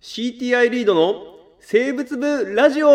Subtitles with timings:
[0.00, 1.22] CTI リードの
[1.58, 2.86] 生物部ラジオ。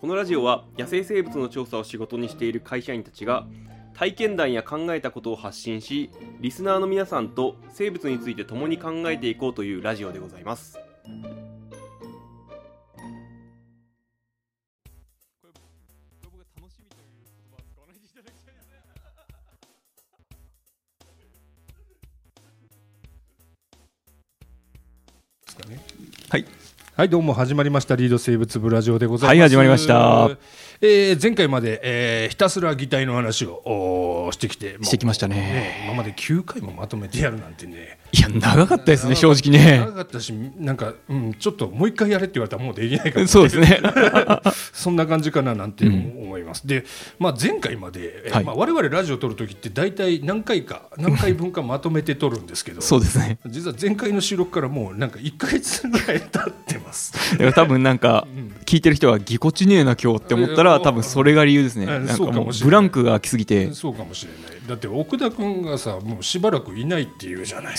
[0.00, 3.46] このラジオは野生生物の調査を仕事にしている会社員たちが
[3.94, 6.10] 体験談や考えたことを発信し
[6.40, 10.78] リスナーの皆さんと生物について共に考えていこうというラジオでございます。
[26.28, 26.44] はい。
[26.96, 27.96] はい、どうも始まりました。
[27.96, 29.30] リード生物部ラジオでございます。
[29.30, 30.30] はい始まりました。
[30.80, 37.98] えー前回まで、えーひたすら擬態の話をしてきて、してきましたね今まで9回もまとめてやるなんてね。
[38.12, 39.92] いや、長かったですね、正直ね長。
[39.92, 43.80] かったし、なんか、うん、ちょっともう一回やれって言われたらもうできないから、そうですね。
[44.72, 46.66] そんな感じかななんて思います。
[46.66, 46.84] で、
[47.18, 53.38] まあ、前回まで、えーはいまあ、我々ラジオ撮るときって大体何回か、何回分かまとめて撮るんですけど、そうですね。
[53.46, 57.12] 実は前回の収録からもうなんか1か月ぐらい経ってます。
[57.54, 58.26] 多分なんか、
[58.64, 61.86] 聞いてる人はぎこちねえな今日って思ったら、多分それが理由ですね。
[61.86, 62.64] うんなんかもうそうかもしれない。
[62.64, 64.68] ブランクが空きすぎて、そうかもしれない。
[64.68, 67.74] だって奥田君がさもうしばらくいないっていうじゃない。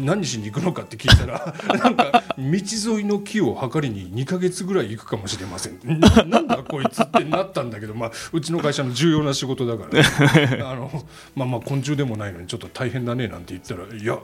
[0.00, 5.78] 何しに行くのかって聞いたら なんか道沿いの木を測りに2か月ぐらい行くかもしれません。
[6.00, 10.00] ななんだこいつってなったんだけど、まあ、うちの会社の重要な仕事だから、
[10.70, 14.18] あのまあまあ昆虫でもないのにちょっと大変だねなんて言ったらいや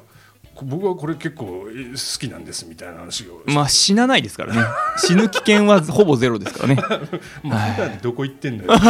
[0.65, 4.63] 僕はこれ結構え好きなんですみたいな話をまあ死なないですからね。
[4.97, 6.83] 死ぬ危険はほぼゼロですからね。
[7.43, 8.71] まあ、普段どこ行ってんのよ。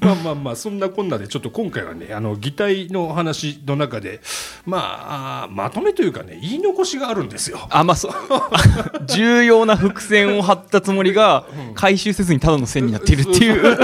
[0.00, 4.20] まあまあまあそんなこんなでちょっと今回はねあの擬態の話の中で
[4.66, 7.66] まあまとめというかね言い残しがあるんですよ。
[7.70, 8.12] あ、まあそう。
[9.06, 13.76] 重要な伏線を張ったつもりが、回収せずにただの線になっているっていう。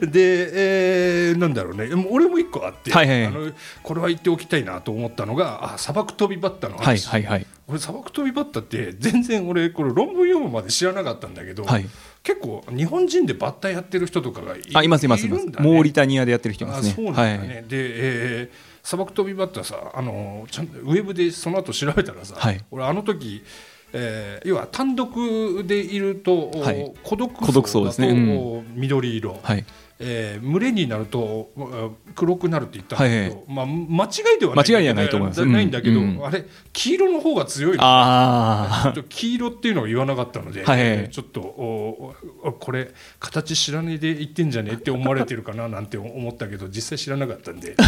[0.06, 7.08] で、えーなんだろうね俺も一個あって、はいはいあのこれは言っておきたいなと思ったのがあ砂漠飛びバッタのはい話。
[7.08, 7.46] はいはい。
[7.66, 11.86] 俺砂漠飛びバッタって全然俺これ論文読むまで知らなかったんだけど、はい
[12.24, 15.46] 結構日本人でバッタやってる人とかがいあ、いますいますいます。
[15.46, 16.90] ねモーリタニアでやってる人いますね。
[16.92, 17.46] あそうなんだね、はい。
[17.46, 23.42] で、えー砂漠飛びバッタさあのちゃんとウェブでその後調べたらさ、はい俺あの時、
[23.92, 26.92] えー要は単独でいると、はい。
[27.02, 28.08] 孤独層層だと、ですね。
[28.08, 28.66] うん。
[28.76, 29.64] 緑色、はい。
[30.00, 35.42] えー群れになるとあ黒くなるって言ったんだけど、はいまあ、間違いではない間違いではないと思います。
[35.42, 35.52] うん。
[35.52, 36.24] ないんだけど、うん。
[36.24, 37.82] あれ黄色の方が強いの。
[37.82, 47.74] あちょっと黄色っていうのを言わなかったので、はいえーちょっとおおこれ形知らねえで言ってんじゃねえって思われてるかななんて思ったけど実際知らなかったんで。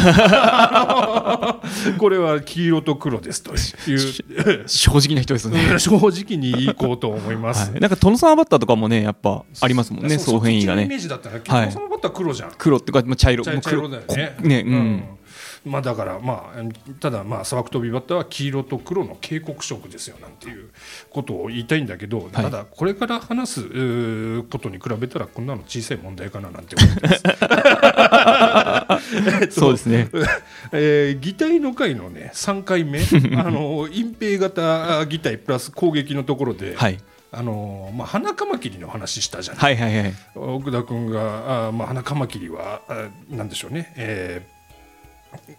[1.98, 4.64] これは黄色と黒ですという。
[4.64, 5.78] あ、正直な人ですね。
[5.78, 7.70] 正直にいこうと思います。
[7.70, 12.52] はい、なんかトノサマバッターとかもねやっぱありますもんねそう変異がそっちのイメーねジだったら、はいそのバッター黒じゃん。
[12.56, 14.36] 黒っていうかまあ茶色茶色だよね。
[14.40, 15.04] こねうん、
[15.64, 16.62] まあだからまあ
[17.00, 20.70] ただまあ砂漠飛びバッターは黄色と黒の警告色ですよなんていう
[21.10, 27.22] ことを言いたいんだけど、ただこれから話すことに比べたらこんなの小さい問題かななんて思ってます。
[29.40, 30.08] えっとそうですね。
[30.72, 33.00] えー擬態の回のね3回目
[33.38, 36.98] あの隠蔽型擬態プラス攻撃のところで、はい。
[37.32, 40.14] あのまあ、花カマキリの話したじゃない、はいはいはい。
[40.34, 44.60] 奥田君があ、まあ、花カマキリはあなんでしょうね、えー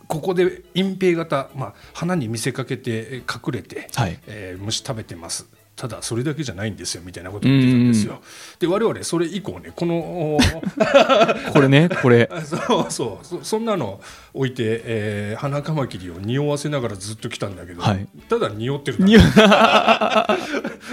[0.07, 4.19] ここで隠蔽型、まあ、花に見せかけてえー隠れて、はい。
[4.27, 5.47] えー虫食べてます
[5.81, 8.21] ただそれだけじゃないんですよみたいなことを言ってたんですよ。
[8.59, 10.37] で我々それ以降ねこのお
[11.53, 12.29] これねこれ。
[12.31, 13.99] あ そうそうそそんなの
[14.31, 18.07] 置いて、えー、花カマキリを匂わせながらずっと来たんだけど、はい。
[18.29, 18.99] ただ匂ってる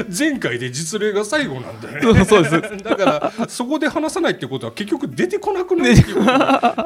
[0.09, 2.25] 前回で実例が最後なんだよね。
[2.25, 2.53] そうです。
[2.83, 6.17] だからそこで話さないってことは結局出てこなくなるっていう。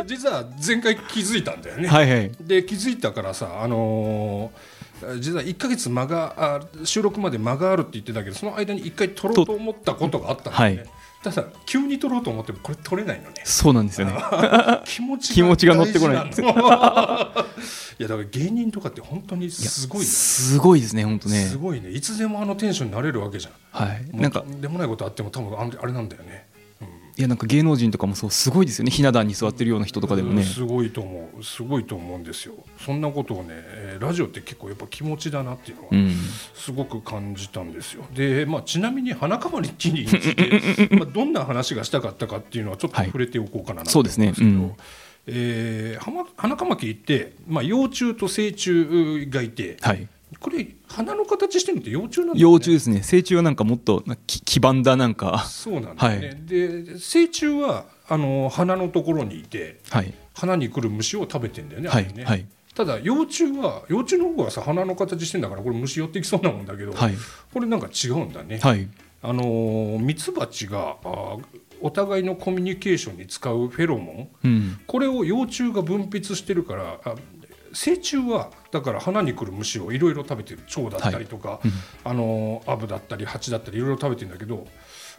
[0.07, 2.33] 実は前回気づいたんだよね、はいはい。
[2.41, 4.72] で気づいたからさあのー
[5.19, 10.91] 実は1か月間があ収録まで間があるって言ってたけどその間に1回撮ろうと思ったことがあったんだよね、はい。
[11.23, 13.43] ただ急に撮ろうと思ってもこれ撮れないのね。
[13.45, 14.15] そうなんですよね。
[14.85, 16.27] 気持ち気持ちが乗ってこない。
[17.99, 20.05] いやだから芸人とかって本当にすごいね。
[20.07, 21.45] すごいですね本当ね。
[21.47, 21.91] すごいね。
[21.91, 23.53] いつでもあのテンションになれるわけじゃん。
[23.85, 24.05] はい。
[24.13, 26.47] なんかとんでもないことあっても多分あれなんだよね
[27.19, 28.91] いやなんか芸能人とかもそうすごいですよね。
[28.91, 30.43] ひな壇に座ってるような人とかでもね。
[30.43, 31.45] うんすごいと思う。
[31.45, 32.55] すごいと思うんですよ。
[32.79, 36.11] そんなことをねえーラジオって結構やっぱ気持ちだなっていうのはうん。
[36.55, 38.05] すごく感じたんですよ。
[38.15, 40.37] で、まあ、ちなみに花かまりキリについ
[40.89, 43.07] て まあどんな話がしたかったかっていうのはちょっとはい。
[43.07, 44.75] 触れておこうかなとそうですね思うんですけど、うん。
[45.27, 50.09] えーはま花カマキリって、まあ、幼虫と成虫がいて、はい
[50.43, 52.41] これ花の形してるのって幼虫なんだよね。
[52.41, 53.03] 幼虫ですね。
[53.03, 55.45] 成虫はなんかもっとなき黄ばんだなんか。
[55.49, 56.37] そうなんだよね、はい。
[56.45, 60.13] で成虫はあの花のところにいてはい。
[60.35, 62.25] 花に来る虫を食べてんだよね,、はいね。
[62.25, 62.45] はい。
[62.75, 67.15] ただ幼虫は幼虫の方はさ花の形してんだからこれ虫寄ってきそうなもんだけど、はい。
[67.55, 68.59] これなんか違うんだね。
[68.59, 68.89] はい。
[69.23, 71.45] あのーミツバチがあー
[71.81, 74.29] お互いのコミュニケーションに使うフェロモン。
[74.45, 74.81] うん。
[74.87, 77.15] これを幼虫が分泌してるからあ
[77.73, 81.73] 成虫はだから花に来る虫をいろいろ食べてる蝶だったりとか、うん。
[82.05, 84.67] あのアブだったりハチだったりいろいろ食べてるんだけど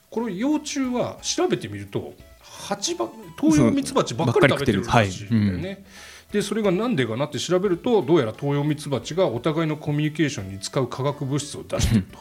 [0.10, 3.08] この幼虫は調べてみると蜂ば
[3.40, 5.86] 東洋ミツバチばっかり食べてるらしいんだよね。
[6.32, 12.18] でそれが何でかなって調べるとどうやら東洋ミツバチがお互いのコミュニケーションに使う化学物質を出してると。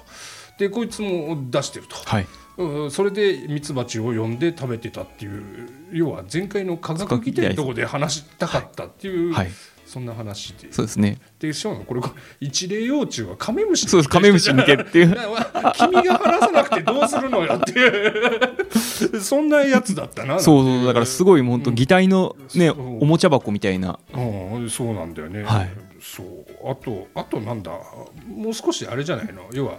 [0.59, 1.97] でこいつも出してると。
[1.97, 2.27] はい。
[2.59, 9.51] うんそれでミツバチを呼んで食べてたっていう要は前回の科学議定のところで話したかったっていう、はい
[9.93, 10.73] そんな話で。
[10.73, 11.19] そうですね。
[11.39, 12.01] でしかもこれ
[12.41, 14.09] 一例幼虫はカメムシにそうです。
[14.09, 15.09] カメムシに似てるっていう。
[15.77, 19.21] 君が話さなくてどうするのよっていう。
[19.21, 20.41] そんなやつだったな。
[20.41, 20.87] そうそう。
[20.87, 23.03] だからすごい本当擬態のねそう。
[23.03, 23.99] おもちゃ箱みたいな。
[24.15, 25.71] うん、そうなんだよね、はい。
[26.01, 26.27] そう。
[26.65, 27.73] あとあとなんだ。
[28.27, 29.43] もう少しあれじゃないの？
[29.53, 29.75] 要は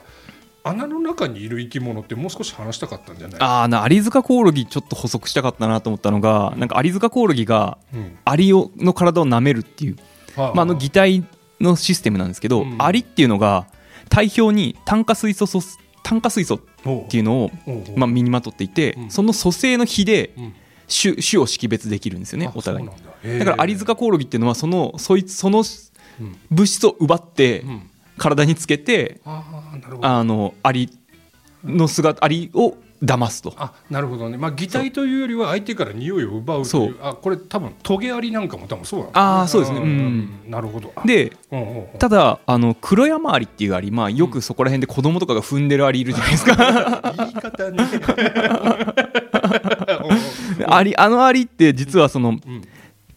[0.64, 3.42] 穴の中にいる生き物ってもう少し話したかったんじゃない？
[3.42, 8.18] ああなアリ塚コオロギちょっと補足したかったなと思ったのがなんかアリ塚コオロギがうん。
[8.24, 9.98] アリをの体を舐めるっていう、
[10.36, 11.26] はまあ、あの擬態
[11.60, 12.76] のシステムなんですけど、うん。
[12.80, 13.68] アリっていうのが
[14.10, 15.62] 体表に炭化水素素
[16.04, 16.60] 炭化水素っ
[17.10, 17.52] ていうのを、
[17.96, 19.10] まあ、身にまとっていて、うん。
[19.12, 20.54] その組成の比でうん。
[21.02, 23.40] 種種を識別できるんですよねお互いに。
[23.40, 25.64] だからアリ塚コオロギっていうのはそのそいつその
[26.20, 26.38] うん。
[26.52, 30.90] 物質を奪ってうん体につけて、あのアリ
[31.64, 33.54] の姿アリを騙すと。
[33.58, 34.38] あなるほどね。
[34.38, 36.88] まあ擬態というよりは相手から匂いを奪うといそう。
[36.92, 39.80] うあこれ多分トゲアリなんかも多分そうなんあーそうですね。
[39.80, 40.30] んうん。
[40.48, 40.94] なるほど。
[40.96, 41.98] あでうんうんうん。
[42.00, 47.14] ただあの黒山アリっていうアリ、まあ、よくそこら辺で子供とかが踏んでるアリいるじゃないですか。
[47.18, 47.78] 言い方ね。
[50.68, 52.62] アリあのアリって実はそのうん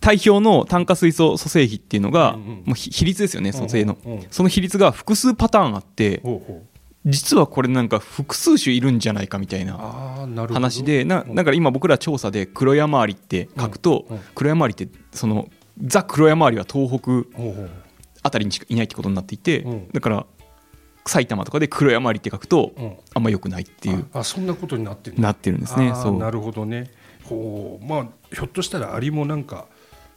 [0.06, 3.99] 体表の炭化水素組成比っていうのが、もうひ比率ですよね組成の、
[4.31, 6.23] その比率が複数パターンあって
[7.05, 9.76] 実はこれなんか複数種いるんじゃないかみたいな
[10.53, 11.35] 話でなうん。
[11.35, 14.06] だから今僕ら調査で黒山アリって書くと、
[14.37, 15.49] 黒山アリってその
[15.82, 17.25] ザ黒山アリは東北
[18.23, 19.88] あたりにしかいないってことになっていて、うん。
[19.93, 20.26] だから
[21.05, 22.97] 埼玉とかで黒山アリって書くと、うん。
[23.14, 24.06] あんま良くないっていう。
[24.12, 25.19] ああそんなことになってる。
[25.19, 26.19] なってるんですねそう。
[26.19, 26.93] なるほどね。
[27.25, 27.85] ほう。
[27.85, 29.67] まあひょっとしたらアリもなんか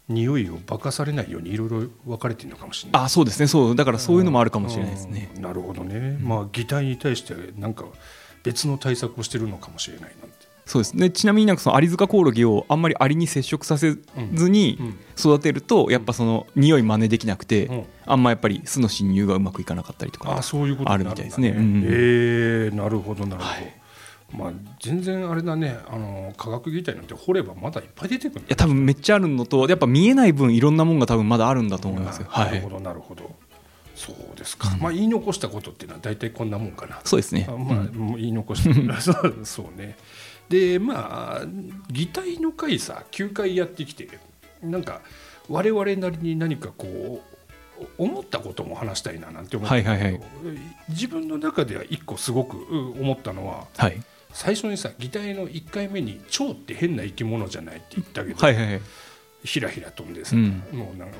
[0.10, 3.04] 匂いを化かされないようにいろいろ分かれてるのかもしれない。
[3.04, 3.48] あそうですね。
[3.48, 5.42] そうだからそういうのもあるかもしれないですね、うん。
[5.42, 7.86] なるほどね、まあ擬態に対してなんか
[8.44, 10.50] 別の対策をしてるのかもしれないなんて。
[10.66, 11.10] そうですね。
[11.10, 13.96] ちなみになんかそのアリ塚コオロギをあんまりアリに接触させ
[14.34, 15.00] ずにうん。
[15.18, 17.86] 育てるとやっぱその匂い真似できなくて、うん。
[18.06, 21.50] あんまやっぱり巣の侵入がうまくいかなかったりとかあそういうことになるみたいですね。
[21.50, 22.76] うんえー。
[22.76, 23.79] なるほどなるほど、はい
[24.32, 33.30] まあ全然あれだねあの科学擬態なんて掘ればまだいっぱい出てくるいや多分めっちゃあるのとやっぱ見えない分いろんなもんが多分まだあるんだと思いますよ、はいなるほどなるほど。
[33.96, 37.02] そうですか、まあ言い残したことっていうのは大体こんなもんかな。
[37.04, 37.46] そうですね。
[37.50, 39.02] あまあ、もう言い残した。
[39.02, 39.98] そ うそうね。
[40.48, 41.46] でまあ
[41.92, 44.08] 擬態の回さ9回やってきて
[44.64, 45.02] なんか
[45.50, 47.22] 我々なりに何かこ
[47.82, 50.22] う思ったことも話したいななんて思ったんだけど、はいはいはい。
[50.90, 58.82] 自分の中では一個すごくうん思ったのははい最初にさ擬態の1回目に蝶って変な生き物じゃないって言ったけど、はいはいはい。
[59.44, 60.64] ひらひら飛んでさ、うん。
[60.72, 61.16] もうなんか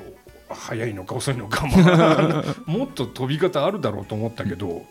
[0.54, 4.84] 速いのか遅いのかまあもっと飛び方あるだろうと思ったけど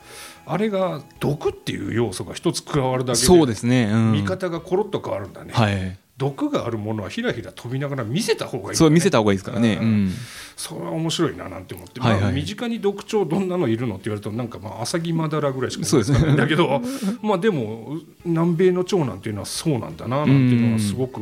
[0.45, 10.05] あれが毒っていう要素が一つ加わるだけでそうですね、うん、見方がコロッと変わるんだね、はい毒があるものはひらひら飛びながら見せた方がいいね、そう見せた方がいいですからね、ううん。
[10.07, 10.11] ん、
[10.57, 12.21] それは面白いななんて思って、はいはい。
[12.21, 16.17] まあ、身近に毒蝶どんなのいるのって言われるとなんかまあアサギマダラぐらいしかそうですね。
[16.17, 16.81] 思いつかないんだけど
[17.21, 21.21] まあでも南米の蝶なんていうのはそうなんだななんていうのはすごく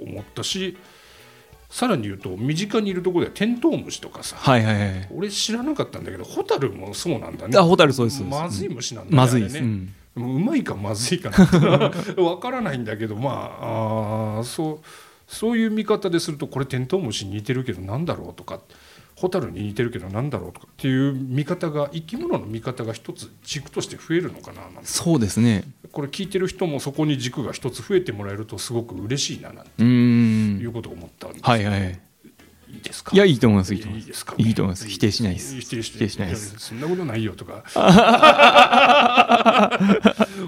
[0.00, 0.76] 思ったし
[1.68, 7.58] さらに言うと身近にいるところではテントウムシとかさはいはいはい俺知らなかったんだけどホタルもそうなんだね。
[7.58, 8.40] あホタルそうですそうです。
[8.40, 9.16] まずい虫なんだね。
[9.16, 11.30] まずいです、うんもううまいかまずいか
[12.20, 13.30] わからないんだけどま
[13.60, 14.86] ああーそう
[15.28, 18.60] そういう見方でするとこれテントウムシに似てるけどなんだろうとか
[19.16, 25.64] ホタルに似てるけどなんだろうとかっていう見方が生き物の見方が一つ軸として増えるのかなそうですね。
[25.90, 31.98] これ聞いてる人もそこに軸が一つ増えてもらえるとすごく嬉しいななんていうことを思ったんですはいはい
[32.68, 33.12] いいですか？
[33.14, 34.26] いやいいと思いますいいと思います。
[34.38, 34.88] いいいいと思います。
[34.88, 35.60] 否定しないです。
[35.60, 35.66] 否
[35.98, 36.28] 定しない。
[36.28, 36.54] です。
[36.54, 37.62] やそんなことないよとか。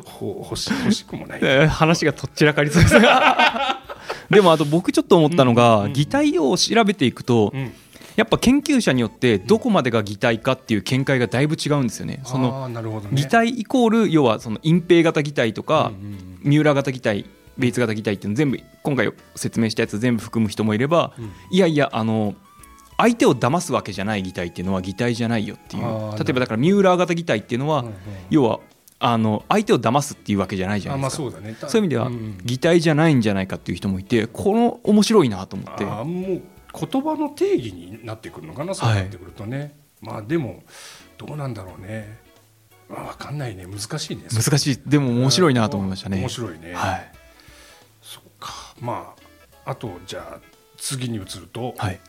[0.05, 1.41] ほ欲し欲しくもない。
[1.43, 2.95] えー話がとっちらかりそうです。
[4.31, 7.73] でもあと僕ちょっと思ったのが、擬態を調べていくと、うん。
[8.17, 12.21] やっぱ研究者によってどこまでが擬態かっていう見解がだいぶ違うんですよね。
[12.25, 12.69] その
[13.13, 17.25] 擬態イコール要はその隠蔽型擬態とか、うんうん三浦型擬態
[17.59, 21.33] ベイツ型擬態っていうの全部今回説明したやつ全部含む人もいれば、うん。
[21.51, 22.35] いやいやあの
[22.97, 27.95] 相手を騙すわけじゃない擬態っていうのは擬態じゃないよっていうあー例えばだからミューラー型擬態っていうのは、うんうん
[28.31, 28.61] 要は
[29.01, 31.31] あの相手を騙すっていうわけじゃないじゃあまあないですか。
[31.31, 31.57] そうだね。
[31.61, 35.85] たそういう意味ではん擬態じゃないんじゃないかっていう人もいてこの面白いなと思って。
[35.85, 36.43] あーもう
[36.75, 40.65] 言葉の定義になってくるのかなそうなってくるとね、まあでも
[41.17, 42.19] どうなんだろうね。
[42.89, 43.67] まあ分かんないね。
[43.67, 44.25] 難しいね。
[44.33, 44.81] 難しい。
[44.85, 46.19] でも面白いなと思いましたね。
[46.19, 47.13] 面白いね、はい
[48.81, 49.15] ま
[49.65, 50.41] ああとじゃあ
[50.77, 52.01] 次に移ると、はい。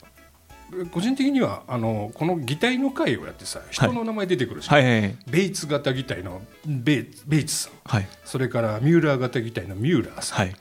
[0.92, 7.74] 個人的にはあのこの擬態の回をやってさ人の名前出てくるし、はいベイツ型擬態のベイベイツさん。
[7.86, 8.08] はい。
[8.24, 10.56] それからミューラー型擬態のミューラーさん、はい。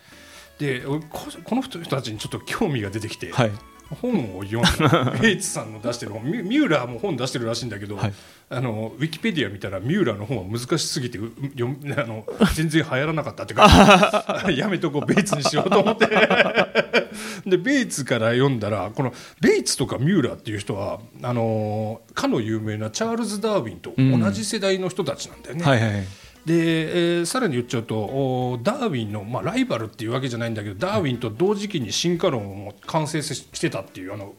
[0.58, 3.52] で俺ここの人たちにちょっと興味が出てきて、はい
[3.94, 8.12] 本を読んだベイツさんの出してる本ミューラーも本出してるらしいんだけど、はい。
[8.50, 16.06] あのウィキペディア見たらミューラーの本は難しすぎてう読むあの 全然流行らなかったってか やめとこうベイツにしようと思って。
[17.46, 25.64] でベイツから読んだらこのベイツとかミューラーっていう人はあのかの有名なチャールズ・ダーウィンと同じ世代の人たちなんだよね。
[25.64, 26.06] はいはい
[26.48, 34.34] で、えーさらに言っちゃうとおダーウィンの、まあ、ライバルっていうわけじゃないんだけどダーウィンと同時期に進化論を完成ししてたっていうあの、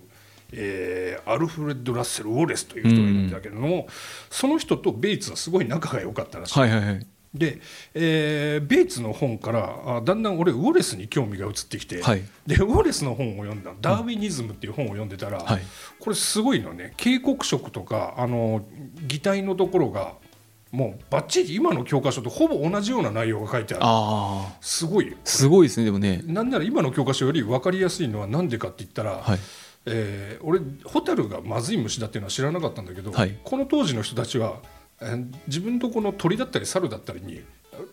[0.52, 3.88] えーアルフレッド・ラッセル・ウォレスという人がいるんだけれども、
[4.32, 6.60] その人とベイツはすごい仲が良かったらしい。
[6.60, 7.08] はいはいはい。
[7.36, 7.60] で、
[7.94, 12.24] えーベイツの本からあだんだん俺ウォレスに興味が移ってきて、はい。
[12.48, 15.62] でウォレスの本を読んだ「ダーウィニズム」っていう本を読んでたら、はい。
[16.00, 18.66] これすごいのね警告色とかあの
[19.06, 20.14] 擬態のところが
[20.72, 24.56] もうバッチリ今の教科書とほぼ同じような内容が書いてある。
[24.62, 26.22] すごいよすごいですねでもね。
[26.26, 29.40] なんなら今の教科書より分かりやすいのは何でかって言ったら、はい。
[29.86, 33.36] えー俺ホタルがまずい虫だっていうのは知らなかったんだけど、はい。
[33.44, 34.58] この当時の人たちは、
[35.02, 37.42] えー自分とこの鳥だったり猿だったりに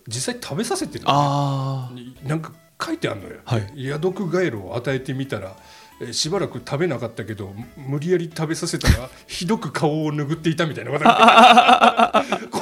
[0.09, 2.03] 実際食べさせてるのね。
[2.25, 2.53] なんか
[2.85, 3.73] 書いてあるのよ、はい。
[3.85, 5.57] ヤドクガエルを与えてみたら、
[6.01, 10.99] えーしばらく食べなかったけどむ無理やり食べさせたらひどく顔を拭っていたみたいなこ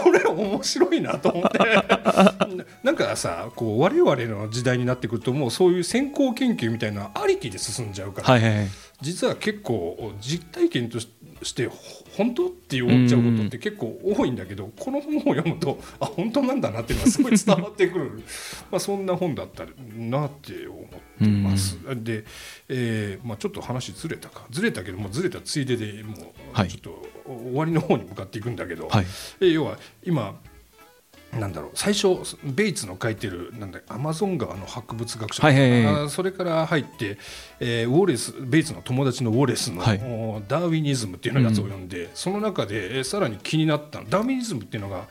[0.64, 1.58] 白いなと思って。
[1.58, 8.68] な なんかさこう我々の時代になってくるともうそういう先行研究みたいなありきで進んじゃうから、あはいはいはい。
[9.00, 11.76] 実は結構実体験としてほ
[12.16, 18.22] 本当って思っちゃうことって結構多いんだけどこの本を読むとあ本当なんだなっていうのがすごい伝わってくる。
[18.70, 19.64] まあそんな本だった
[19.96, 21.78] なって思ってます。
[21.96, 22.24] で、
[22.68, 24.46] えーまあ、ちょっと話ずれたか。
[24.50, 26.20] ずれたけどもずれたついででもう
[26.52, 26.68] はい。
[26.68, 29.06] ちょっと終わりの方に向かっていくんだけど、はい。
[29.40, 30.38] えー要は今
[31.38, 32.08] なんだろう最初
[32.44, 37.18] ベイツの書いてるなんだアマゾン川の博物学者、はいそれから入って、
[37.60, 39.98] えーウォレスベイツの友達のウォレスの、はい。
[40.02, 45.06] おダーウィニズムっていうのやつを読んで、その中で、えーさらに気になったのダーウィニズムっていうのが、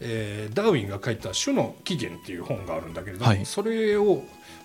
[0.00, 3.46] えーダーウィンが書いた「種の起源」っていう本があるんだけれども、はい。
[3.46, 4.22] それを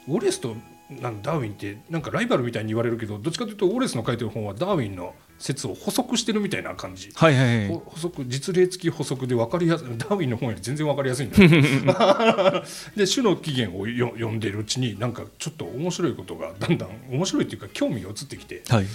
[0.07, 0.55] ウォレスと
[0.89, 7.11] なんダーウィンってなんかライバルみたいに言われるけどどっちかというとウォレスの書いてる本はダーウィンの説を補足してるみたいな感じ。
[7.13, 7.67] はいはいはい。
[7.67, 9.87] ほ補足実例付き補足で分かりやすい。
[9.97, 11.49] ダーウィンの本より全然分かりやすいんだよ。
[12.95, 18.63] で種の起源をよ読んでるうちになんかちょっと面白いことがだんだん面白いっていうか興味が移ってきて。
[18.67, 18.85] はい。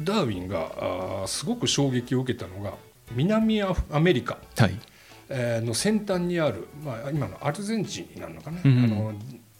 [0.00, 2.74] ダーウィンがあーすごく衝撃を受けたのが
[3.14, 4.78] 南アフアメリカ、はい。
[5.28, 8.84] えーの先端にある、まあ、今のアルゼンチンになるのかな、うんうん。
[8.84, 9.14] あの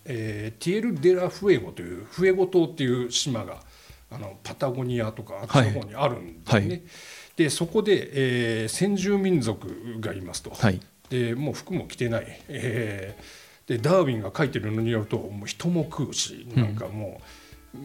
[0.05, 3.63] えーティエル・デラ・フエゴというフエゴ島っていう島が
[4.11, 6.69] あのパタゴニアとかあっちの方にあるんだよね。
[6.69, 6.83] はい。
[7.37, 10.81] でそこで、えー先住民族がいますと、はい。
[11.11, 17.21] でもう服も着てない、えーでダーウィンが書いてるのによるともう人も食うしなんかも
[17.75, 17.79] う、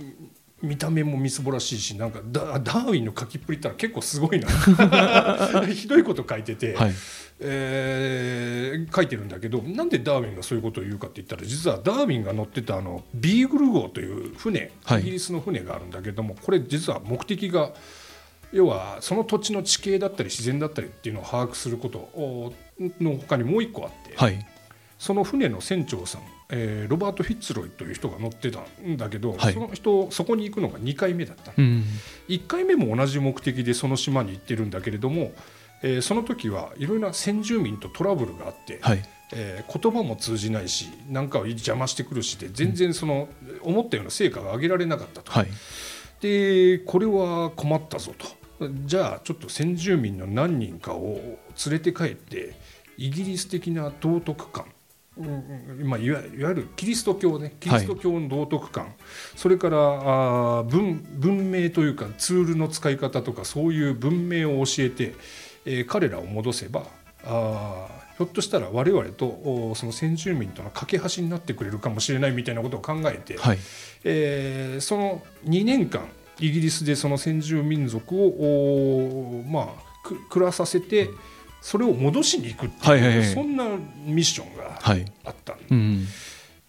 [0.63, 4.47] 見た目もみすぼらしいしなんかダダーウィンの書きっぷりったら結構すごいな。
[5.67, 6.93] ひどいこと書いてて、はい。
[7.39, 15.01] えー書いてるんだけどなんでダーウィンがそういうことを言うかって言ったら実はダーウィンが乗ってたあのビーグル号という船、はい。
[15.01, 17.73] イギリスの船があるんだけどもこれ実は目的が
[18.53, 22.53] 要はその土地の地形だったり自然だったりっていうのを把握することお
[23.01, 24.45] の他にもう一個あって、はい
[24.99, 29.53] その船の船長さん、えーロバート・フィッツロイという人が乗ってたんだけど、はい。
[29.53, 31.53] その人そこに行くのが2回目だったの。
[31.57, 31.83] うん。
[32.29, 35.33] 1回目も同じ目的でその島に行ってるんだけれども、
[35.81, 39.03] えーその時はいろいろな先住民とトラブルがあって、はい。
[39.33, 43.27] えー言葉も通じないしなんかを邪魔してくるしで全然その、
[43.61, 45.31] 思ったような成果が上げられなかったと。
[45.31, 45.47] はい。
[46.21, 48.43] でこれは困ったぞと。
[48.85, 51.15] じゃあちょっと先住民の何人かを
[51.65, 52.55] 連れて帰って
[52.97, 54.65] イギリス的な道徳観
[55.83, 57.55] まあ、いわいわゆるキリスト教ね。
[57.59, 58.93] キリスト教の道徳観、
[59.35, 65.13] それからあー文文明というかツールの使い方とかそういう文明を教えて、
[65.65, 66.85] えー彼らを戻せば
[67.23, 73.59] あーひょっとしたら我々とおその先住民との架け橋になってくれるかもしれないみたいなことを考えて、はい。
[74.03, 76.07] えーその2年間
[76.39, 81.09] イギリスでその先住民族をまあく暮らさせて
[81.63, 83.33] それを戻しに行くっていう、はいはいはい。
[83.33, 83.63] そんな
[84.05, 85.05] ミッションがはい。
[85.23, 86.05] あったんうん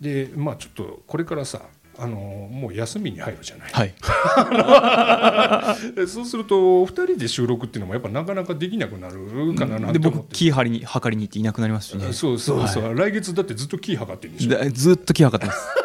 [0.01, 1.63] でまあちょっとこれからさ
[1.97, 3.95] あのもう休みに入るじゃない、はい。
[5.95, 12.13] で そうすると2人で収録っていうのもやっぱなかなかできなくなるかななんで僕キー張りに測りに行っていなくなりますしね。
[12.13, 14.51] そうそうそう、来月だってずっとキー測ってるんでしょ。
[14.51, 15.84] だずっとキー測ってます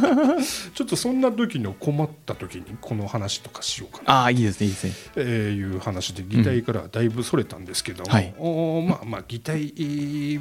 [0.74, 4.20] ちょっとそんな時の困った時にこの話とかしようかな。
[4.22, 4.92] ああいいですねいいですね。
[5.16, 8.34] えーいう話で擬態からだいぶそれたんですけども、はい。
[8.38, 9.72] おーまあまあ擬態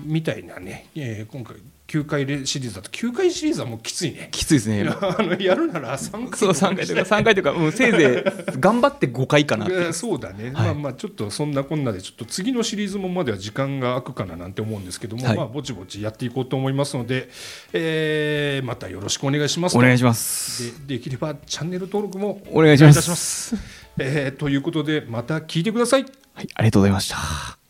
[0.06, 1.58] みたいなね、えー今回
[1.88, 2.90] 9回シリーズだと。
[2.90, 4.30] 9回シリーズはもうきついね。
[4.32, 4.88] きついですね。
[4.90, 7.02] あのやるなら3回そう3回とか。
[7.02, 8.24] 3回とか、うん、せいぜ
[8.56, 10.54] い頑張って5回かなそうだね、はい。
[10.54, 15.38] まあまあちょっとそんなこんなでちょっと次のシリーズもまでは時間が空くかななんて思うんですけども、はい。
[15.38, 17.30] まあぼちぼちやっていこうと思いますので、
[17.74, 19.74] えーまたよろしくお願いします。
[19.74, 20.88] とお願いします。
[20.88, 22.94] でできればチャンネル登録もお願いします。
[22.94, 23.56] いたします、
[24.00, 26.06] えーということでまた聞いてください。
[26.34, 27.65] はいありがとうございました